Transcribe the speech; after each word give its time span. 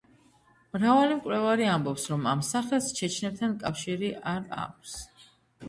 მრავალი 0.77 1.17
მკვლევარი 1.19 1.67
ამბობს, 1.73 2.07
რომ 2.15 2.25
ამ 2.33 2.43
სახელს 2.49 2.89
ჩეჩნებთან 3.03 3.55
კავშირი 3.67 4.13
არ 4.35 4.51
აქვს. 4.67 4.99